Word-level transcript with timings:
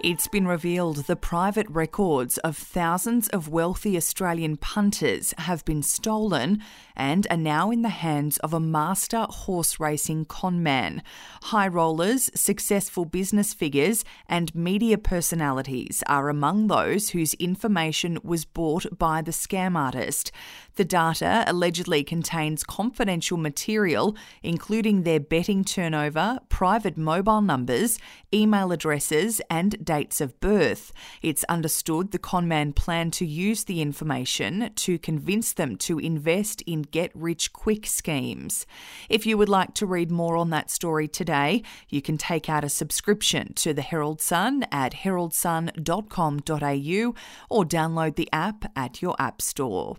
It's 0.00 0.28
been 0.28 0.46
revealed 0.46 0.98
the 1.08 1.16
private 1.16 1.68
records 1.68 2.38
of 2.38 2.56
thousands 2.56 3.26
of 3.30 3.48
wealthy 3.48 3.96
Australian 3.96 4.56
punters 4.56 5.34
have 5.38 5.64
been 5.64 5.82
stolen 5.82 6.62
and 6.94 7.26
are 7.30 7.36
now 7.36 7.72
in 7.72 7.82
the 7.82 7.88
hands 7.88 8.38
of 8.38 8.54
a 8.54 8.60
master 8.60 9.26
horse 9.28 9.80
racing 9.80 10.26
conman. 10.26 11.02
High 11.44 11.66
rollers, 11.66 12.30
successful 12.32 13.06
business 13.06 13.52
figures, 13.52 14.04
and 14.28 14.54
media 14.54 14.98
personalities 14.98 16.04
are 16.06 16.28
among 16.28 16.68
those 16.68 17.08
whose 17.08 17.34
information 17.34 18.20
was 18.22 18.44
bought 18.44 18.86
by 18.96 19.20
the 19.20 19.32
scam 19.32 19.76
artist. 19.76 20.30
The 20.76 20.84
data 20.84 21.42
allegedly 21.48 22.04
contains 22.04 22.62
confidential 22.62 23.36
material, 23.36 24.16
including 24.44 25.02
their 25.02 25.18
betting 25.18 25.64
turnover, 25.64 26.38
private 26.48 26.96
mobile 26.96 27.40
numbers, 27.40 27.98
email 28.32 28.70
addresses, 28.70 29.40
and 29.50 29.84
dates 29.88 30.20
of 30.20 30.38
birth. 30.38 30.92
It's 31.22 31.44
understood 31.44 32.10
the 32.10 32.18
conman 32.18 32.74
planned 32.74 33.14
to 33.14 33.24
use 33.24 33.64
the 33.64 33.80
information 33.80 34.70
to 34.76 34.98
convince 34.98 35.54
them 35.54 35.76
to 35.76 35.98
invest 35.98 36.60
in 36.66 36.82
get 36.82 37.10
rich 37.14 37.54
quick 37.54 37.86
schemes. 37.86 38.66
If 39.08 39.24
you 39.24 39.38
would 39.38 39.48
like 39.48 39.72
to 39.74 39.86
read 39.86 40.10
more 40.10 40.36
on 40.36 40.50
that 40.50 40.70
story 40.70 41.08
today, 41.08 41.62
you 41.88 42.02
can 42.02 42.18
take 42.18 42.50
out 42.50 42.64
a 42.64 42.68
subscription 42.68 43.54
to 43.54 43.72
the 43.72 43.80
Herald 43.80 44.20
Sun 44.20 44.66
at 44.70 44.92
heraldsun.com.au 44.92 47.14
or 47.48 47.64
download 47.64 48.16
the 48.16 48.28
app 48.30 48.70
at 48.76 49.00
your 49.00 49.16
app 49.18 49.40
store. 49.40 49.96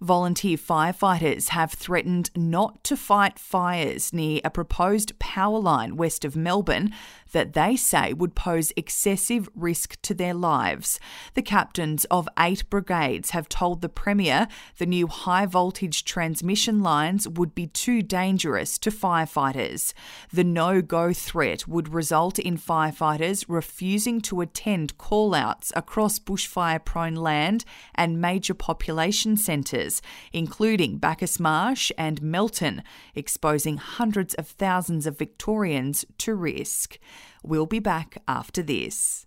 Volunteer 0.00 0.56
firefighters 0.56 1.48
have 1.48 1.72
threatened 1.72 2.30
not 2.36 2.84
to 2.84 2.96
fight 2.96 3.36
fires 3.36 4.12
near 4.12 4.40
a 4.44 4.50
proposed 4.50 5.18
power 5.18 5.58
line 5.58 5.96
west 5.96 6.24
of 6.24 6.36
Melbourne 6.36 6.92
that 7.32 7.52
they 7.52 7.76
say 7.76 8.12
would 8.12 8.34
pose 8.34 8.72
excessive 8.76 9.48
risk 9.54 10.00
to 10.02 10.14
their 10.14 10.34
lives. 10.34 10.98
The 11.34 11.42
captains 11.42 12.04
of 12.06 12.28
eight 12.38 12.68
brigades 12.70 13.30
have 13.30 13.48
told 13.48 13.80
the 13.80 13.88
Premier 13.88 14.48
the 14.78 14.86
new 14.86 15.06
high 15.08 15.46
voltage 15.46 16.04
transmission 16.04 16.80
lines 16.80 17.28
would 17.28 17.54
be 17.54 17.66
too 17.66 18.02
dangerous 18.02 18.78
to 18.78 18.90
firefighters. 18.90 19.92
The 20.32 20.44
no 20.44 20.80
go 20.80 21.12
threat 21.12 21.66
would 21.68 21.92
result 21.92 22.38
in 22.38 22.56
firefighters 22.56 23.44
refusing 23.48 24.20
to 24.22 24.40
attend 24.40 24.96
call 24.96 25.34
outs 25.34 25.72
across 25.76 26.18
bushfire 26.18 26.84
prone 26.84 27.16
land 27.16 27.64
and 27.94 28.20
major 28.20 28.54
population 28.54 29.36
centres, 29.36 29.87
including 30.32 30.98
Bacchus 30.98 31.40
Marsh 31.40 31.90
and 31.96 32.22
Melton, 32.22 32.82
exposing 33.14 33.76
hundreds 33.78 34.34
of 34.34 34.46
thousands 34.46 35.06
of 35.06 35.18
Victorians 35.18 36.04
to 36.18 36.34
risk. 36.34 36.98
We'll 37.42 37.66
be 37.66 37.80
back 37.80 38.22
after 38.26 38.62
this. 38.62 39.26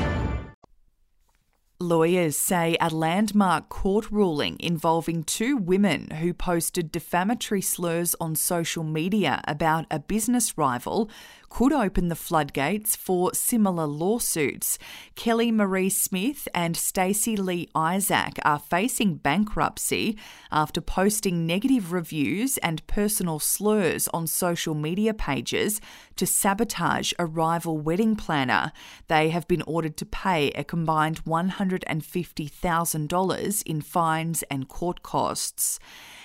Lawyers 1.81 2.37
say 2.37 2.77
a 2.79 2.89
landmark 2.89 3.67
court 3.67 4.11
ruling 4.11 4.55
involving 4.59 5.23
two 5.23 5.57
women 5.57 6.11
who 6.11 6.31
posted 6.31 6.91
defamatory 6.91 7.61
slurs 7.61 8.15
on 8.21 8.35
social 8.35 8.83
media 8.83 9.41
about 9.47 9.87
a 9.89 9.97
business 9.97 10.59
rival 10.59 11.09
could 11.51 11.71
open 11.73 12.07
the 12.07 12.15
floodgates 12.15 12.95
for 12.95 13.33
similar 13.33 13.85
lawsuits. 13.85 14.79
Kelly 15.15 15.51
Marie 15.51 15.89
Smith 15.89 16.47
and 16.55 16.77
Stacey 16.77 17.35
Lee 17.35 17.67
Isaac 17.75 18.39
are 18.45 18.57
facing 18.57 19.15
bankruptcy 19.15 20.17
after 20.49 20.79
posting 20.79 21.45
negative 21.45 21.91
reviews 21.91 22.57
and 22.59 22.87
personal 22.87 23.37
slurs 23.37 24.07
on 24.13 24.27
social 24.27 24.73
media 24.73 25.13
pages 25.13 25.81
to 26.15 26.25
sabotage 26.25 27.11
a 27.19 27.25
rival 27.25 27.77
wedding 27.77 28.15
planner. 28.15 28.71
They 29.07 29.31
have 29.31 29.45
been 29.49 29.63
ordered 29.63 29.97
to 29.97 30.05
pay 30.05 30.51
a 30.51 30.63
combined 30.63 31.25
$150,000 31.25 33.63
in 33.65 33.81
fines 33.81 34.43
and 34.49 34.69
court 34.69 35.03
costs. 35.03 35.79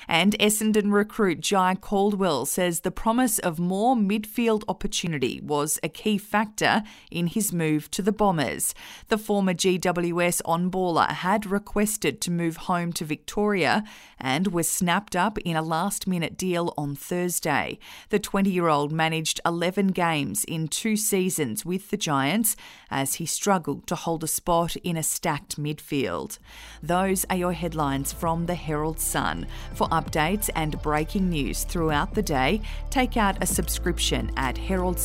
And 0.09 0.39
Essendon 0.39 0.93
recruit 0.93 1.41
Jye 1.41 1.75
Caldwell 1.75 2.47
says 2.47 2.81
the 2.81 2.93
promise 2.93 3.41
of 3.41 3.59
more 3.59 3.97
midfield 3.97 4.63
was 5.43 5.79
a 5.83 5.89
key 5.89 6.19
factor 6.19 6.83
in 7.11 7.29
his 7.29 7.53
move 7.53 7.91
to 7.93 8.03
the 8.03 8.13
Bombers. 8.13 8.75
The 9.09 9.19
former 9.19 9.55
GWS 9.55 10.43
on 10.45 10.71
baller 10.71 11.09
had 11.09 11.47
requested 11.47 12.21
to 12.23 12.31
move 12.31 12.57
home 12.57 12.93
to 12.95 13.05
Victoria 13.05 13.85
and 14.19 14.49
was 14.49 14.69
snapped 14.69 15.17
up 15.17 15.39
in 15.39 15.57
a 15.57 15.63
last 15.63 16.07
minute 16.07 16.37
deal 16.37 16.75
on 16.77 16.95
Thursday. 16.95 17.79
The 18.11 18.19
20 18.19 18.51
year 18.51 18.69
old 18.69 18.93
managed 18.93 19.41
11 19.45 19.89
games 19.89 20.45
in 20.45 20.69
two 20.69 20.97
seasons 20.97 21.65
with 21.65 21.91
the 21.91 21.97
Giants 21.97 22.57
as 22.91 23.15
he 23.15 23.27
struggled 23.27 23.87
to 23.87 23.95
hold 23.95 24.25
a 24.25 24.29
spot 24.29 24.77
in 24.77 24.97
a 24.97 25.03
stacked 25.03 25.61
midfield. 25.61 26.39
Those 26.83 27.25
are 27.31 27.37
your 27.37 27.53
headlines 27.53 28.13
from 28.13 28.47
the 28.47 28.55
Herald 28.55 29.01
Sun. 29.01 29.47
For 29.75 29.89
updates 29.89 30.51
and 30.55 30.81
breaking 30.83 31.29
news 31.29 31.65
throughout 31.65 32.15
the 32.15 32.23
day, 32.23 32.61
take 32.91 33.17
out 33.17 33.43
a 33.43 33.47
subscription 33.47 34.31
at 34.37 34.59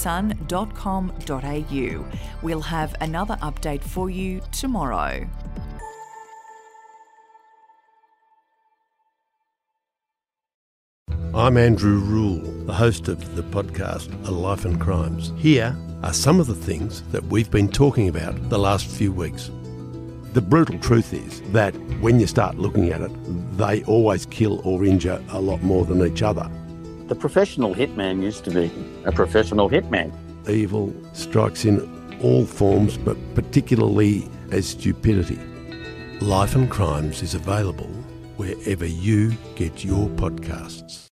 heraldsun.com.au. 0.03 2.05
We'll 2.41 2.61
have 2.61 2.95
another 3.01 3.37
update 3.41 3.81
for 3.81 4.09
you 4.09 4.41
tomorrow. 4.51 5.27
I'm 11.33 11.55
Andrew 11.55 11.99
Rule, 11.99 12.41
the 12.65 12.73
host 12.73 13.07
of 13.07 13.35
the 13.35 13.43
podcast 13.43 14.11
A 14.27 14.31
Life 14.31 14.65
and 14.65 14.81
Crimes. 14.81 15.31
Here 15.37 15.73
are 16.03 16.13
some 16.13 16.41
of 16.41 16.47
the 16.47 16.55
things 16.55 17.03
that 17.11 17.23
we've 17.23 17.49
been 17.49 17.69
talking 17.69 18.09
about 18.09 18.49
the 18.49 18.59
last 18.59 18.87
few 18.87 19.13
weeks. 19.13 19.49
The 20.33 20.41
brutal 20.41 20.77
truth 20.79 21.13
is 21.13 21.41
that 21.53 21.73
when 22.01 22.19
you 22.19 22.27
start 22.27 22.57
looking 22.57 22.89
at 22.89 22.99
it, 22.99 23.11
they 23.57 23.81
always 23.83 24.25
kill 24.25 24.59
or 24.67 24.83
injure 24.83 25.23
a 25.29 25.39
lot 25.39 25.63
more 25.63 25.85
than 25.85 26.05
each 26.05 26.21
other. 26.21 26.51
The 27.11 27.15
professional 27.15 27.75
hitman 27.75 28.23
used 28.23 28.45
to 28.45 28.51
be 28.51 28.71
a 29.03 29.11
professional 29.11 29.69
hitman. 29.69 30.13
Evil 30.47 30.93
strikes 31.11 31.65
in 31.65 31.77
all 32.23 32.45
forms, 32.45 32.97
but 32.97 33.17
particularly 33.35 34.29
as 34.51 34.69
stupidity. 34.69 35.37
Life 36.21 36.55
and 36.55 36.71
Crimes 36.71 37.21
is 37.21 37.35
available 37.35 37.89
wherever 38.37 38.85
you 38.85 39.33
get 39.55 39.83
your 39.83 40.07
podcasts. 40.11 41.09